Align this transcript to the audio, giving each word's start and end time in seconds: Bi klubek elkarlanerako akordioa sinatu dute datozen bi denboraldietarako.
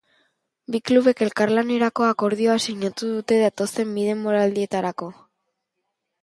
Bi 0.75 0.79
klubek 0.89 1.19
elkarlanerako 1.25 2.07
akordioa 2.13 2.55
sinatu 2.63 3.11
dute 3.11 3.39
datozen 3.43 3.93
bi 3.99 4.07
denboraldietarako. 4.09 5.13